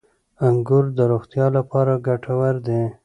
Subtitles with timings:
[0.47, 2.81] •انګور د روغتیا لپاره ډېر ګټور دي.